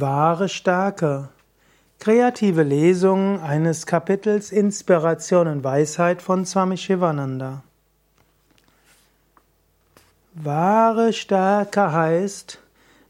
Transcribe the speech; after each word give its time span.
Wahre 0.00 0.48
Stärke. 0.48 1.28
Kreative 2.00 2.64
Lesung 2.64 3.40
eines 3.40 3.86
Kapitels 3.86 4.50
Inspiration 4.50 5.46
und 5.46 5.62
Weisheit 5.62 6.20
von 6.20 6.44
Swami 6.44 6.76
Shivananda. 6.76 7.62
Wahre 10.32 11.12
Stärke 11.12 11.92
heißt, 11.92 12.58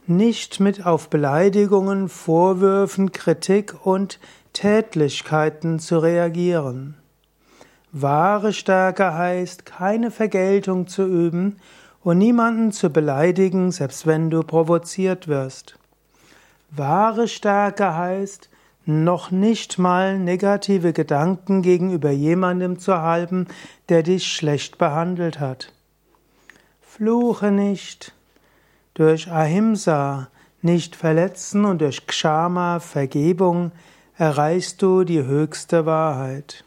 nicht 0.07 0.61
mit 0.61 0.85
auf 0.85 1.09
Beleidigungen, 1.09 2.11
Vorwürfen, 2.11 3.13
Kritik 3.13 3.87
und 3.87 4.21
Tätlichkeiten 4.53 5.79
zu 5.79 6.01
reagieren. 6.01 6.97
Wahre 7.93 8.53
Stärke 8.53 9.15
heißt, 9.15 9.65
keine 9.65 10.11
Vergeltung 10.11 10.87
zu 10.87 11.07
üben 11.07 11.57
und 12.03 12.19
niemanden 12.19 12.73
zu 12.73 12.91
beleidigen, 12.91 13.73
selbst 13.73 14.07
wenn 14.07 14.29
du 14.29 14.43
provoziert 14.43 15.29
wirst. 15.29 15.79
Wahre 16.77 17.29
Stärke 17.29 17.95
heißt, 17.95 18.51
noch 18.87 19.31
nicht 19.31 19.79
mal 19.79 20.19
negative 20.19 20.93
Gedanken 20.93 21.63
gegenüber 21.63 22.11
jemandem 22.11 22.79
zu 22.79 23.01
halten, 23.01 23.47
der 23.89 24.03
dich 24.03 24.27
schlecht 24.27 24.77
behandelt 24.77 25.41
hat. 25.41 25.73
Fluche 26.81 27.51
nicht. 27.51 28.13
Durch 28.95 29.31
Ahimsa, 29.31 30.29
nicht 30.63 30.97
verletzen 30.97 31.65
und 31.65 31.81
durch 31.81 32.07
Kshama, 32.07 32.81
Vergebung, 32.81 33.73
erreichst 34.17 34.83
du 34.83 35.05
die 35.05 35.23
höchste 35.23 35.87
Wahrheit. 35.87 36.65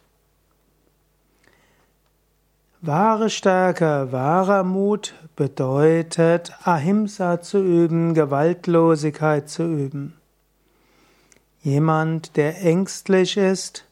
Wahre 2.81 3.31
Stärke, 3.31 4.09
wahrer 4.11 4.63
Mut 4.63 5.15
bedeutet, 5.35 6.53
Ahimsa 6.63 7.41
zu 7.41 7.57
üben, 7.57 8.13
Gewaltlosigkeit 8.13 9.49
zu 9.49 9.63
üben. 9.63 10.13
Jemand, 11.63 12.37
der 12.37 12.61
ängstlich 12.61 13.35
ist, 13.35 13.85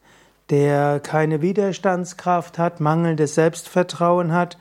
der 0.52 1.00
keine 1.00 1.42
Widerstandskraft 1.42 2.60
hat, 2.60 2.80
mangelndes 2.80 3.34
Selbstvertrauen 3.34 4.32
hat, 4.32 4.60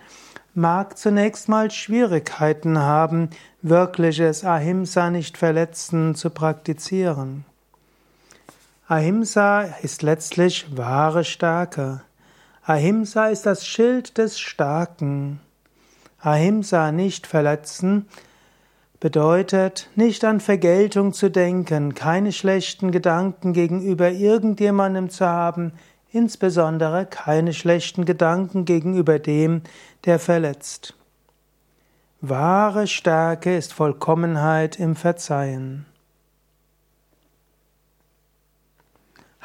mag 0.55 0.97
zunächst 0.97 1.51
mal 1.51 1.71
Schwierigkeiten 1.71 2.79
haben, 2.79 3.29
wirkliches 3.61 4.43
Ahimsa 4.43 5.11
nicht 5.11 5.37
verletzen 5.37 6.15
zu 6.15 6.31
praktizieren. 6.31 7.45
Ahimsa 8.89 9.65
ist 9.83 10.03
letztlich 10.03 10.75
wahre 10.75 11.25
Stärke. 11.25 12.01
Ahimsa 12.67 13.27
ist 13.27 13.45
das 13.45 13.67
Schild 13.67 14.17
des 14.17 14.41
Starken. 14.41 15.39
Ahimsa 16.19 16.93
nicht 16.93 17.27
verletzen 17.27 18.09
bedeutet, 19.01 19.91
nicht 19.97 20.25
an 20.25 20.41
Vergeltung 20.41 21.13
zu 21.13 21.31
denken, 21.31 21.95
keine 21.95 22.33
schlechten 22.33 22.91
Gedanken 22.91 23.53
gegenüber 23.53 24.11
irgendjemandem 24.11 25.11
zu 25.11 25.27
haben, 25.27 25.73
insbesondere 26.11 27.05
keine 27.05 27.53
schlechten 27.53 28.07
Gedanken 28.07 28.65
gegenüber 28.65 29.19
dem, 29.19 29.61
der 30.07 30.19
verletzt. 30.19 30.95
Wahre 32.23 32.87
Stärke 32.87 33.55
ist 33.55 33.75
Vollkommenheit 33.75 34.81
im 34.81 34.97
Verzeihen. 34.97 35.85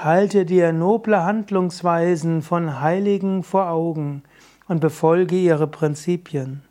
Halte 0.02 0.46
dir 0.46 0.72
noble 0.72 1.26
Handlungsweisen 1.26 2.42
von 2.42 2.80
Heiligen 2.80 3.44
vor 3.44 3.68
Augen 3.70 4.24
und 4.70 4.80
befolge 4.80 5.36
ihre 5.36 5.68
Prinzipien. 5.68 6.62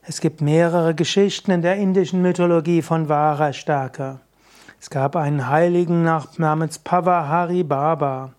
Es 0.00 0.22
gibt 0.22 0.40
mehrere 0.40 0.94
Geschichten 0.94 1.50
in 1.50 1.60
der 1.60 1.76
indischen 1.76 2.22
Mythologie 2.22 2.80
von 2.80 3.10
wahrer 3.10 3.52
Stärke. 3.52 4.20
Es 4.80 4.88
gab 4.88 5.16
einen 5.16 5.50
Heiligen 5.50 6.02
namens 6.38 6.78
Pavahari 6.78 7.62
Baba 7.62 8.32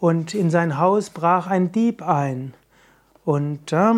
und 0.00 0.32
in 0.32 0.48
sein 0.48 0.78
Haus 0.78 1.10
brach 1.10 1.46
ein 1.46 1.72
Dieb 1.72 2.00
ein 2.00 2.54
und 3.26 3.70
äh, 3.70 3.96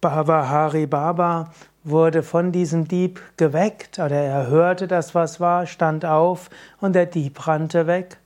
Pavahari 0.00 0.86
Baba 0.86 1.50
wurde 1.84 2.22
von 2.22 2.52
diesem 2.52 2.88
Dieb 2.88 3.20
geweckt 3.36 3.98
oder 3.98 4.16
er 4.16 4.46
hörte, 4.46 4.88
dass 4.88 5.14
was 5.14 5.40
war, 5.40 5.66
stand 5.66 6.06
auf 6.06 6.48
und 6.80 6.94
der 6.94 7.04
Dieb 7.04 7.46
rannte 7.46 7.86
weg. 7.86 8.16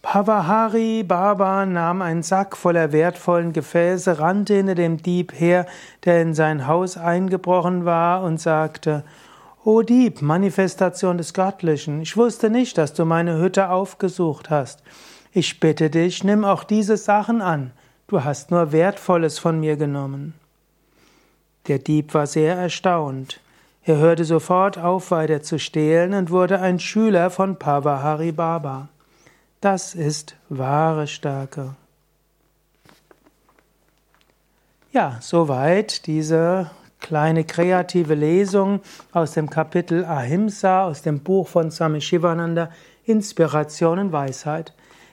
Pavahari 0.00 1.02
Baba 1.02 1.66
nahm 1.66 2.00
einen 2.00 2.22
Sack 2.22 2.56
voller 2.56 2.90
wertvollen 2.92 3.52
Gefäße, 3.52 4.18
rannte 4.18 4.54
hinter 4.54 4.74
dem 4.74 4.96
Dieb 4.96 5.38
her, 5.38 5.66
der 6.06 6.22
in 6.22 6.32
sein 6.32 6.66
Haus 6.66 6.96
eingebrochen 6.96 7.84
war, 7.84 8.22
und 8.22 8.40
sagte, 8.40 9.04
O 9.64 9.82
Dieb, 9.82 10.22
Manifestation 10.22 11.18
des 11.18 11.34
Göttlichen, 11.34 12.00
ich 12.00 12.16
wusste 12.16 12.48
nicht, 12.48 12.78
dass 12.78 12.94
du 12.94 13.04
meine 13.04 13.38
Hütte 13.38 13.68
aufgesucht 13.68 14.48
hast. 14.48 14.82
Ich 15.32 15.60
bitte 15.60 15.90
dich, 15.90 16.24
nimm 16.24 16.46
auch 16.46 16.64
diese 16.64 16.96
Sachen 16.96 17.42
an, 17.42 17.72
du 18.06 18.24
hast 18.24 18.50
nur 18.50 18.72
Wertvolles 18.72 19.38
von 19.38 19.60
mir 19.60 19.76
genommen. 19.76 20.32
Der 21.68 21.78
Dieb 21.78 22.14
war 22.14 22.26
sehr 22.26 22.56
erstaunt. 22.56 23.40
Er 23.84 23.98
hörte 23.98 24.24
sofort 24.24 24.78
auf, 24.78 25.10
weiter 25.10 25.42
zu 25.42 25.58
stehlen 25.58 26.14
und 26.14 26.30
wurde 26.30 26.60
ein 26.60 26.80
Schüler 26.80 27.30
von 27.30 27.58
Pavahari 27.58 28.32
Baba. 28.32 28.88
Das 29.60 29.94
ist 29.94 30.34
wahre 30.48 31.06
Stärke. 31.06 31.74
Ja, 34.92 35.18
soweit 35.20 36.06
diese 36.06 36.70
kleine 37.00 37.44
kreative 37.44 38.14
Lesung 38.14 38.80
aus 39.12 39.32
dem 39.32 39.50
Kapitel 39.50 40.04
Ahimsa 40.04 40.84
aus 40.84 41.02
dem 41.02 41.20
Buch 41.20 41.48
von 41.48 41.70
Swami 41.70 42.00
Shivananda 42.00 42.70
Inspiration 43.04 43.98
und 43.98 44.12
Weisheit. 44.12 44.72